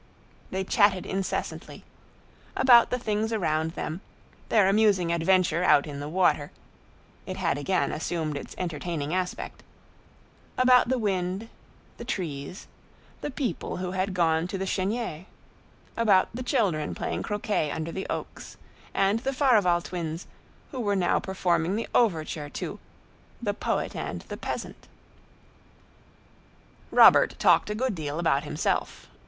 They 0.49 0.63
chatted 0.63 1.05
incessantly: 1.05 1.83
about 2.57 2.89
the 2.89 2.97
things 2.97 3.31
around 3.31 3.73
them; 3.73 4.01
their 4.49 4.67
amusing 4.67 5.13
adventure 5.13 5.63
out 5.63 5.85
in 5.85 5.99
the 5.99 6.09
water—it 6.09 7.37
had 7.37 7.55
again 7.59 7.91
assumed 7.91 8.35
its 8.35 8.55
entertaining 8.57 9.13
aspect; 9.13 9.61
about 10.57 10.89
the 10.89 10.97
wind, 10.97 11.49
the 11.97 12.03
trees, 12.03 12.65
the 13.21 13.29
people 13.29 13.77
who 13.77 13.91
had 13.91 14.15
gone 14.15 14.47
to 14.47 14.57
the 14.57 14.65
Chênière; 14.65 15.25
about 15.95 16.29
the 16.33 16.41
children 16.41 16.95
playing 16.95 17.21
croquet 17.21 17.69
under 17.69 17.91
the 17.91 18.07
oaks, 18.09 18.57
and 18.95 19.19
the 19.19 19.33
Farival 19.33 19.81
twins, 19.83 20.25
who 20.71 20.79
were 20.79 20.95
now 20.95 21.19
performing 21.19 21.75
the 21.75 21.87
overture 21.93 22.49
to 22.49 22.79
"The 23.39 23.53
Poet 23.53 23.95
and 23.95 24.21
the 24.21 24.37
Peasant." 24.37 24.87
Robert 26.89 27.37
talked 27.37 27.69
a 27.69 27.75
good 27.75 27.93
deal 27.93 28.17
about 28.17 28.43
himself. 28.43 29.07